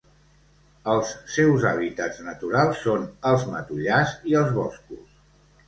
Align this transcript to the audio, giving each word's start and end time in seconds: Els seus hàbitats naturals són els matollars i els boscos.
Els 0.93 1.11
seus 1.33 1.67
hàbitats 1.73 2.23
naturals 2.29 2.81
són 2.87 3.05
els 3.35 3.47
matollars 3.53 4.19
i 4.33 4.37
els 4.43 4.59
boscos. 4.59 5.09